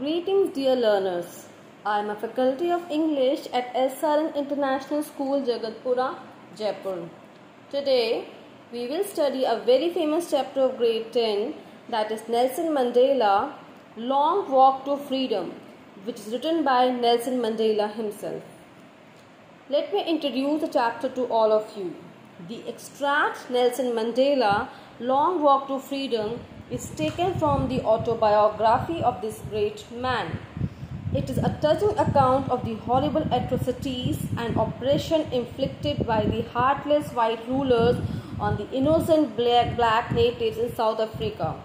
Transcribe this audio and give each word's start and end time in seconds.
Greetings, 0.00 0.54
dear 0.54 0.76
learners. 0.76 1.46
I 1.84 1.98
am 1.98 2.08
a 2.08 2.14
faculty 2.14 2.70
of 2.70 2.90
English 2.90 3.40
at 3.52 3.74
SRN 3.74 4.34
International 4.34 5.02
School, 5.02 5.42
Jagatpura, 5.42 6.14
Jaipur. 6.56 7.06
Today, 7.70 8.24
we 8.72 8.86
will 8.86 9.04
study 9.04 9.44
a 9.44 9.56
very 9.66 9.90
famous 9.92 10.30
chapter 10.30 10.62
of 10.62 10.78
grade 10.78 11.12
10 11.12 11.52
that 11.90 12.10
is 12.10 12.22
Nelson 12.28 12.68
Mandela 12.76 13.52
Long 13.98 14.50
Walk 14.50 14.86
to 14.86 14.96
Freedom, 14.96 15.52
which 16.04 16.20
is 16.20 16.32
written 16.32 16.64
by 16.64 16.88
Nelson 16.88 17.38
Mandela 17.42 17.92
himself. 17.92 18.42
Let 19.68 19.92
me 19.92 20.02
introduce 20.14 20.62
the 20.62 20.68
chapter 20.78 21.10
to 21.10 21.26
all 21.26 21.52
of 21.52 21.76
you. 21.76 21.94
The 22.48 22.66
extract 22.66 23.50
Nelson 23.50 23.92
Mandela 24.00 24.68
Long 24.98 25.42
Walk 25.42 25.68
to 25.68 25.78
Freedom 25.78 26.40
is 26.70 26.90
taken 26.90 27.34
from 27.34 27.68
the 27.68 27.82
autobiography 27.82 29.02
of 29.02 29.20
this 29.20 29.40
great 29.50 29.84
man. 29.90 30.38
It 31.12 31.28
is 31.28 31.38
a 31.38 31.58
touching 31.60 31.98
account 31.98 32.48
of 32.50 32.64
the 32.64 32.76
horrible 32.76 33.26
atrocities 33.32 34.18
and 34.38 34.56
oppression 34.56 35.22
inflicted 35.32 36.06
by 36.06 36.24
the 36.24 36.42
heartless 36.42 37.12
white 37.12 37.46
rulers 37.48 37.96
on 38.38 38.56
the 38.56 38.70
innocent 38.70 39.36
black, 39.36 39.76
black 39.76 40.12
natives 40.12 40.56
in 40.56 40.72
South 40.74 41.00
Africa. 41.00 41.56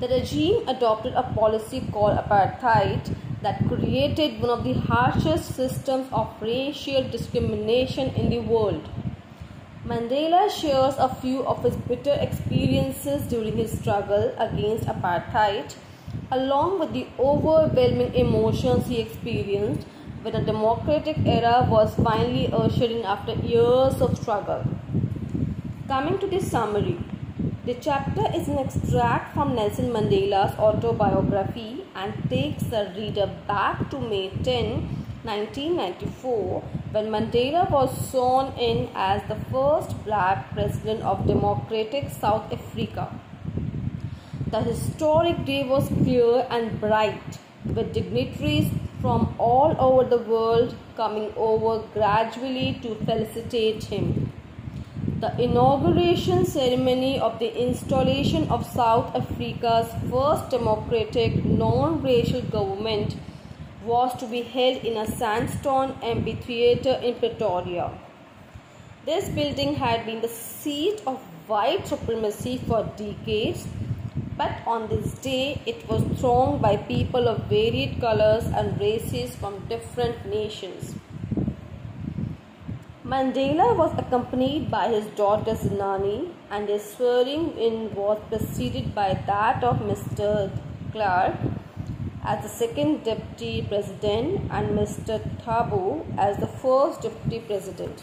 The 0.00 0.08
regime 0.08 0.68
adopted 0.68 1.14
a 1.14 1.22
policy 1.22 1.82
called 1.92 2.18
apartheid 2.18 3.14
that 3.42 3.66
created 3.68 4.40
one 4.40 4.50
of 4.50 4.64
the 4.64 4.74
harshest 4.74 5.54
systems 5.54 6.08
of 6.12 6.28
racial 6.40 7.08
discrimination 7.08 8.08
in 8.14 8.28
the 8.28 8.40
world. 8.40 8.88
Mandela 9.88 10.50
shares 10.50 10.96
a 10.98 11.08
few 11.08 11.44
of 11.46 11.62
his 11.62 11.76
bitter 11.88 12.14
experiences 12.20 13.22
during 13.28 13.56
his 13.56 13.78
struggle 13.78 14.34
against 14.36 14.86
apartheid, 14.86 15.76
along 16.32 16.80
with 16.80 16.92
the 16.92 17.06
overwhelming 17.20 18.12
emotions 18.12 18.88
he 18.88 18.98
experienced 19.00 19.86
when 20.22 20.34
a 20.34 20.44
democratic 20.44 21.16
era 21.24 21.64
was 21.70 21.94
finally 21.94 22.52
ushered 22.52 22.90
in 22.90 23.04
after 23.04 23.34
years 23.34 24.02
of 24.02 24.18
struggle. 24.18 24.64
Coming 25.86 26.18
to 26.18 26.26
the 26.26 26.40
summary, 26.40 26.98
the 27.64 27.74
chapter 27.74 28.24
is 28.34 28.48
an 28.48 28.58
extract 28.58 29.34
from 29.34 29.54
Nelson 29.54 29.92
Mandela's 29.92 30.58
autobiography 30.58 31.84
and 31.94 32.12
takes 32.28 32.64
the 32.64 32.92
reader 32.96 33.30
back 33.46 33.88
to 33.90 34.00
May 34.00 34.30
10, 34.42 35.05
1994 35.26 36.62
when 36.92 37.06
Mandela 37.06 37.68
was 37.70 37.90
sworn 38.10 38.52
in 38.56 38.88
as 38.94 39.22
the 39.28 39.38
first 39.52 39.92
black 40.04 40.52
president 40.52 41.02
of 41.02 41.26
democratic 41.26 42.10
South 42.10 42.52
Africa. 42.52 43.08
The 44.52 44.60
historic 44.60 45.44
day 45.44 45.64
was 45.68 45.88
clear 45.88 46.46
and 46.48 46.80
bright 46.80 47.38
with 47.64 47.92
dignitaries 47.92 48.70
from 49.00 49.34
all 49.38 49.74
over 49.80 50.08
the 50.08 50.22
world 50.22 50.76
coming 50.96 51.32
over 51.36 51.84
gradually 51.92 52.78
to 52.82 52.94
felicitate 53.04 53.84
him. 53.84 54.32
The 55.18 55.36
inauguration 55.42 56.46
ceremony 56.46 57.18
of 57.18 57.38
the 57.40 57.50
installation 57.60 58.48
of 58.48 58.64
South 58.64 59.14
Africa's 59.16 59.92
first 60.10 60.50
democratic 60.50 61.44
non-racial 61.44 62.42
government 62.42 63.16
was 63.86 64.14
to 64.20 64.26
be 64.26 64.42
held 64.42 64.84
in 64.84 64.96
a 64.96 65.06
sandstone 65.06 65.96
amphitheater 66.02 66.94
in 67.02 67.14
Pretoria. 67.14 67.90
This 69.06 69.28
building 69.28 69.74
had 69.76 70.04
been 70.04 70.20
the 70.20 70.28
seat 70.28 71.02
of 71.06 71.20
white 71.46 71.86
supremacy 71.86 72.58
for 72.66 72.82
decades, 72.96 73.66
but 74.36 74.52
on 74.66 74.88
this 74.88 75.12
day 75.26 75.60
it 75.64 75.88
was 75.88 76.02
thronged 76.20 76.60
by 76.60 76.76
people 76.76 77.28
of 77.28 77.44
varied 77.44 78.00
colors 78.00 78.44
and 78.46 78.80
races 78.80 79.36
from 79.36 79.60
different 79.68 80.26
nations. 80.26 80.94
Mandela 83.04 83.76
was 83.76 83.92
accompanied 83.96 84.68
by 84.68 84.88
his 84.88 85.06
daughter 85.20 85.54
Zenani, 85.54 86.32
and 86.50 86.68
his 86.68 86.82
swearing 86.94 87.56
in 87.56 87.94
was 87.94 88.18
preceded 88.28 88.92
by 88.96 89.14
that 89.28 89.62
of 89.62 89.76
Mr. 89.90 90.50
Klerk, 90.90 91.36
as 92.26 92.42
the 92.42 92.48
second 92.48 93.04
deputy 93.04 93.64
president 93.68 94.50
and 94.50 94.76
Mr. 94.78 95.16
Thabo 95.44 96.04
as 96.18 96.36
the 96.38 96.48
first 96.48 97.02
deputy 97.02 97.38
president. 97.38 98.02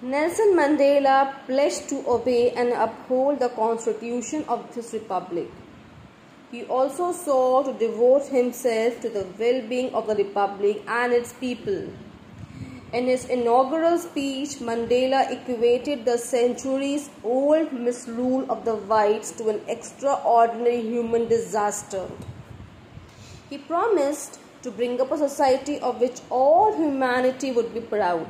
Nelson 0.00 0.54
Mandela 0.54 1.34
pledged 1.46 1.88
to 1.88 2.04
obey 2.06 2.52
and 2.52 2.72
uphold 2.72 3.40
the 3.40 3.48
constitution 3.48 4.44
of 4.48 4.72
this 4.74 4.92
republic. 4.92 5.50
He 6.52 6.62
also 6.64 7.10
sought 7.10 7.64
to 7.64 7.72
devote 7.72 8.26
himself 8.26 9.00
to 9.00 9.08
the 9.08 9.26
well-being 9.38 9.92
of 9.92 10.06
the 10.06 10.14
republic 10.14 10.82
and 10.86 11.12
its 11.12 11.32
people. 11.32 11.88
In 12.92 13.06
his 13.06 13.24
inaugural 13.24 13.98
speech, 13.98 14.50
Mandela 14.60 15.28
equated 15.32 16.04
the 16.04 16.16
centuries 16.16 17.10
old 17.24 17.72
misrule 17.72 18.48
of 18.48 18.64
the 18.64 18.76
whites 18.76 19.32
to 19.32 19.48
an 19.48 19.60
extraordinary 19.66 20.80
human 20.82 21.26
disaster. 21.26 22.06
He 23.48 23.58
promised 23.58 24.40
to 24.62 24.70
bring 24.70 25.00
up 25.00 25.12
a 25.12 25.18
society 25.18 25.78
of 25.78 26.00
which 26.00 26.20
all 26.30 26.76
humanity 26.76 27.52
would 27.52 27.72
be 27.72 27.80
proud. 27.80 28.26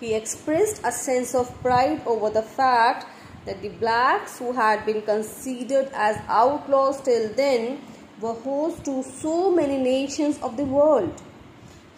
He 0.00 0.14
expressed 0.14 0.80
a 0.84 0.90
sense 0.90 1.34
of 1.34 1.54
pride 1.62 2.00
over 2.06 2.30
the 2.30 2.42
fact 2.42 3.06
that 3.44 3.60
the 3.60 3.68
blacks 3.68 4.38
who 4.38 4.52
had 4.52 4.86
been 4.86 5.02
considered 5.02 5.90
as 5.94 6.16
outlaws 6.28 7.00
till 7.02 7.32
then 7.34 7.80
were 8.20 8.34
host 8.34 8.84
to 8.84 9.02
so 9.02 9.50
many 9.54 9.76
nations 9.76 10.38
of 10.42 10.56
the 10.56 10.64
world. 10.64 11.20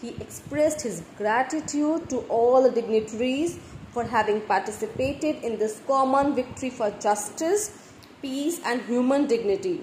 He 0.01 0.11
expressed 0.21 0.83
his 0.83 1.03
gratitude 1.17 2.11
to 2.11 2.19
all 2.29 2.63
the 2.63 2.71
dignitaries 2.71 3.59
for 3.93 4.05
having 4.05 4.41
participated 4.41 5.37
in 5.45 5.59
this 5.59 5.81
common 5.87 6.35
victory 6.35 6.71
for 6.71 6.91
justice, 6.93 7.93
peace 8.21 8.61
and 8.65 8.83
human 8.83 9.27
dignity. 9.27 9.81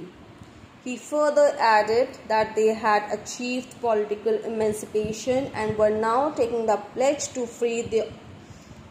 He 0.84 0.98
further 0.98 1.56
added 1.60 2.10
that 2.28 2.56
they 2.56 2.74
had 2.74 3.12
achieved 3.12 3.80
political 3.82 4.34
emancipation 4.34 5.52
and 5.54 5.78
were 5.78 5.92
now 5.92 6.32
taking 6.32 6.66
the 6.66 6.78
pledge 6.94 7.28
to 7.34 7.46
free, 7.46 7.84
the, 7.84 8.12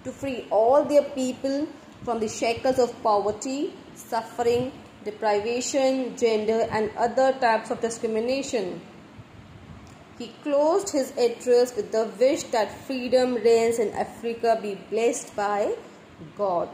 to 0.05 0.13
free 0.13 0.47
all 0.51 0.85
their 0.85 1.03
people 1.03 1.67
from 2.05 2.21
the 2.21 2.29
shackles 2.29 2.79
of 2.79 2.95
poverty, 3.03 3.73
suffering, 3.97 4.71
deprivation, 5.05 6.17
gender, 6.17 6.69
and 6.71 6.91
other 6.97 7.33
types 7.33 7.71
of 7.71 7.81
discrimination. 7.81 8.81
He 10.17 10.29
closed 10.45 10.91
his 10.91 11.11
address 11.17 11.75
with 11.75 11.91
the 11.91 12.09
wish 12.21 12.45
that 12.55 12.71
freedom 12.87 13.35
reigns 13.35 13.79
in 13.79 13.93
Africa 13.95 14.59
be 14.63 14.75
blessed 14.91 15.35
by 15.35 15.75
God. 16.37 16.69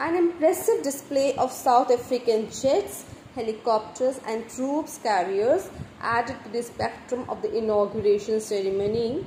An 0.00 0.14
impressive 0.14 0.84
display 0.84 1.34
of 1.34 1.50
South 1.50 1.90
African 1.90 2.48
jets, 2.52 3.04
helicopters 3.34 4.20
and 4.28 4.48
troops 4.48 5.00
carriers 5.02 5.68
added 6.00 6.36
to 6.44 6.50
the 6.50 6.62
spectrum 6.62 7.24
of 7.28 7.42
the 7.42 7.52
inauguration 7.58 8.40
ceremony. 8.40 9.26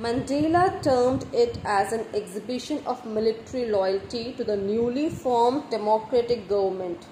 Mandela 0.00 0.82
termed 0.82 1.24
it 1.32 1.56
as 1.64 1.92
an 1.92 2.04
exhibition 2.14 2.82
of 2.84 3.06
military 3.06 3.70
loyalty 3.70 4.32
to 4.32 4.42
the 4.42 4.56
newly 4.56 5.08
formed 5.08 5.70
democratic 5.70 6.48
government. 6.48 7.06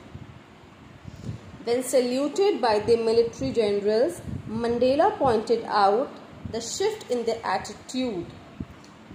When 1.63 1.85
saluted 1.85 2.61
by 2.61 2.81
the 2.81 2.97
military 2.97 3.53
generals, 3.53 4.21
Mandela 4.49 5.17
pointed 5.17 5.63
out 5.67 6.11
the 6.51 6.61
shift 6.61 7.09
in 7.09 7.25
their 7.25 7.41
attitude 7.45 8.27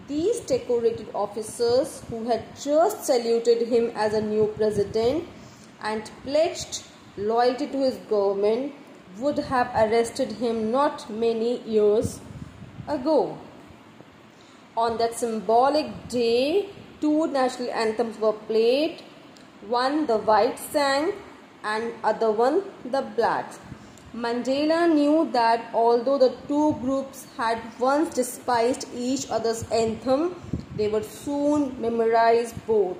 these 0.08 0.40
decorated 0.42 1.08
officers, 1.14 2.04
who 2.10 2.26
had 2.26 2.44
just 2.62 3.06
saluted 3.06 3.68
him 3.68 3.92
as 3.96 4.14
a 4.14 4.22
new 4.22 4.48
president 4.56 5.26
and 5.82 6.12
pledged 6.24 6.84
loyalty 7.18 7.68
to 7.68 7.80
his 7.80 7.96
government, 8.10 8.74
would 9.20 9.38
have 9.40 9.68
arrested 9.74 10.34
him 10.34 10.72
not 10.72 11.10
many 11.10 11.62
years 11.62 12.20
ago. 12.88 13.38
On 14.78 14.98
that 14.98 15.14
symbolic 15.14 16.10
day, 16.10 16.70
two 17.00 17.28
national 17.28 17.72
anthems 17.72 18.20
were 18.20 18.34
played 18.34 19.02
one 19.68 20.06
the 20.06 20.18
white 20.18 20.60
sang 20.60 21.14
and 21.64 21.94
other 22.04 22.32
one 22.32 22.62
the 22.84 23.02
black 23.02 23.54
Mandela 24.16 24.88
knew 24.94 25.30
that 25.34 25.66
although 25.74 26.18
the 26.18 26.34
two 26.48 26.78
groups 26.80 27.28
had 27.36 27.60
once 27.78 28.16
despised 28.16 28.88
each 28.96 29.30
other's 29.30 29.70
anthem, 29.72 30.42
they 30.78 30.88
would 30.88 31.04
soon 31.04 31.76
memorize 31.82 32.54
both. 32.66 32.96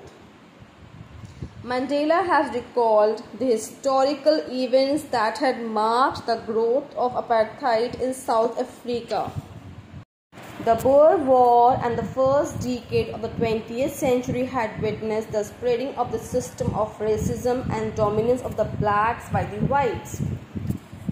Mandela 1.64 2.22
has 2.26 2.54
recalled 2.54 3.22
the 3.38 3.46
historical 3.46 4.42
events 4.50 5.04
that 5.04 5.38
had 5.38 5.62
marked 5.62 6.26
the 6.26 6.36
growth 6.44 6.94
of 6.94 7.12
apartheid 7.14 7.98
in 7.98 8.12
South 8.12 8.60
Africa. 8.60 9.32
The 10.66 10.74
Boer 10.74 11.16
War 11.16 11.80
and 11.82 11.96
the 11.96 12.04
first 12.04 12.60
decade 12.60 13.08
of 13.14 13.22
the 13.22 13.30
20th 13.30 13.92
century 13.92 14.44
had 14.44 14.82
witnessed 14.82 15.32
the 15.32 15.44
spreading 15.44 15.94
of 15.94 16.12
the 16.12 16.18
system 16.18 16.74
of 16.74 16.98
racism 16.98 17.66
and 17.72 17.94
dominance 17.94 18.42
of 18.42 18.58
the 18.58 18.64
blacks 18.64 19.30
by 19.30 19.44
the 19.44 19.64
whites. 19.64 20.20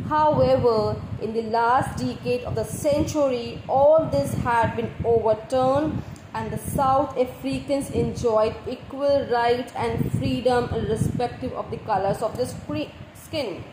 However, 0.09 0.97
in 1.23 1.33
the 1.33 1.43
last 1.43 1.99
decade 1.99 2.45
of 2.45 2.55
the 2.55 2.65
century, 2.65 3.62
all 3.69 4.06
this 4.11 4.35
had 4.35 4.77
been 4.77 4.93
overturned 5.05 6.03
and 6.35 6.51
the 6.51 6.59
South 6.59 7.17
Africans 7.17 7.91
enjoyed 7.91 8.55
equal 8.69 9.27
rights 9.31 9.73
and 9.77 10.12
freedom 10.12 10.69
irrespective 10.75 11.53
of 11.53 11.71
the 11.71 11.79
colors 11.79 12.23
of 12.23 12.37
their 12.37 12.47
skin. 13.15 13.65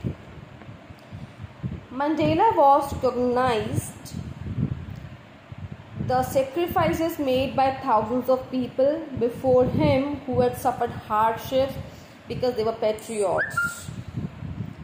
Mandela 1.91 2.55
was 2.55 2.93
recognized 2.93 4.15
the 6.07 6.23
sacrifices 6.23 7.19
made 7.19 7.55
by 7.55 7.71
thousands 7.83 8.29
of 8.29 8.49
people 8.49 9.01
before 9.19 9.65
him 9.65 10.15
who 10.25 10.39
had 10.39 10.57
suffered 10.57 10.91
hardships 10.91 11.73
because 12.27 12.55
they 12.55 12.63
were 12.63 12.73
patriots. 12.73 13.90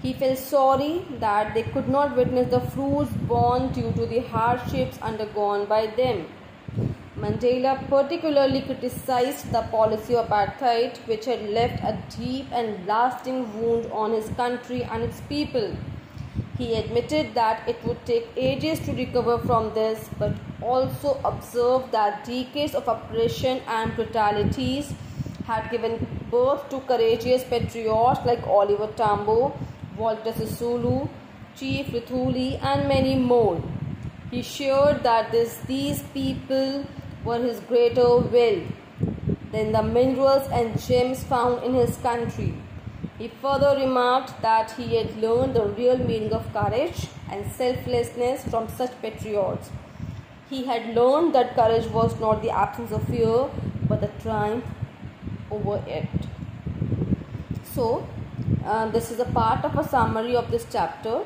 He 0.02 0.14
felt 0.14 0.38
sorry 0.38 1.06
that 1.20 1.54
they 1.54 1.64
could 1.64 1.90
not 1.90 2.16
witness 2.16 2.52
the 2.52 2.60
fruits 2.60 3.12
borne 3.28 3.72
due 3.74 3.92
to 3.94 4.06
the 4.06 4.20
hardships 4.20 5.00
undergone 5.02 5.66
by 5.66 5.88
them. 5.88 6.28
Mandela 7.18 7.76
particularly 7.90 8.62
criticized 8.62 9.52
the 9.52 9.64
policy 9.72 10.16
of 10.16 10.28
apartheid, 10.28 10.98
which 11.08 11.26
had 11.26 11.50
left 11.50 11.84
a 11.84 11.98
deep 12.16 12.46
and 12.52 12.86
lasting 12.86 13.40
wound 13.60 13.92
on 13.92 14.12
his 14.12 14.30
country 14.38 14.84
and 14.84 15.02
its 15.02 15.20
people. 15.22 15.76
He 16.60 16.76
admitted 16.76 17.34
that 17.34 17.68
it 17.68 17.84
would 17.84 18.06
take 18.06 18.28
ages 18.36 18.80
to 18.82 18.94
recover 18.94 19.40
from 19.40 19.74
this, 19.74 20.10
but 20.20 20.34
also 20.62 21.20
observed 21.26 21.92
that 21.92 22.24
decades 22.24 22.76
of 22.76 22.88
oppression 22.88 23.62
and 23.68 23.96
brutalities 23.96 24.94
had 25.46 25.72
given 25.72 26.06
birth 26.30 26.70
to 26.70 26.82
courageous 26.82 27.44
patriots 27.44 28.20
like 28.26 28.46
Oliver 28.46 28.88
Tambo, 28.96 29.58
Walter 29.98 30.32
Sisulu, 30.32 31.10
Chief 31.56 31.88
Luthuli, 31.88 32.62
and 32.62 32.88
many 32.88 33.16
more. 33.16 33.62
He 34.30 34.42
shared 34.42 35.04
that 35.04 35.32
this, 35.32 35.58
these 35.68 36.04
people 36.14 36.86
were 37.24 37.40
his 37.40 37.60
greater 37.62 38.18
wealth 38.18 38.64
than 39.52 39.72
the 39.72 39.82
minerals 39.82 40.48
and 40.52 40.80
gems 40.80 41.24
found 41.24 41.64
in 41.64 41.74
his 41.74 41.98
country. 41.98 42.54
He 43.18 43.30
further 43.42 43.76
remarked 43.76 44.42
that 44.42 44.72
he 44.72 44.96
had 44.98 45.18
learned 45.18 45.56
the 45.56 45.66
real 45.66 45.98
meaning 45.98 46.34
of 46.34 46.52
courage 46.54 47.08
and 47.32 47.52
selflessness 47.52 48.44
from 48.44 48.68
such 48.70 48.92
patriots. 49.02 49.72
He 50.50 50.66
had 50.66 50.96
learned 50.96 51.34
that 51.34 51.56
courage 51.56 51.88
was 51.88 52.20
not 52.20 52.42
the 52.42 52.52
absence 52.52 52.92
of 52.92 53.04
fear 53.08 53.50
but 53.88 54.02
the 54.02 54.08
triumph 54.22 54.66
over 55.50 55.84
it. 55.88 56.08
So, 57.74 58.08
uh, 58.66 58.88
this 58.90 59.12
is 59.12 59.20
a 59.20 59.26
part 59.26 59.64
of 59.66 59.78
a 59.78 59.88
summary 59.88 60.36
of 60.36 60.50
this 60.52 60.66
chapter. 60.72 61.24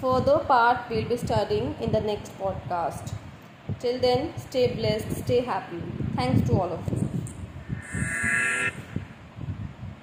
Further 0.00 0.38
part 0.38 0.88
we'll 0.90 1.08
be 1.08 1.16
studying 1.16 1.74
in 1.80 1.92
the 1.92 2.00
next 2.00 2.38
podcast. 2.38 3.14
Till 3.80 3.98
then, 3.98 4.32
stay 4.36 4.74
blessed, 4.74 5.24
stay 5.24 5.40
happy. 5.40 5.82
Thanks 6.16 6.48
to 6.48 6.54
all 6.54 6.72
of 6.72 6.92
you. 6.92 7.07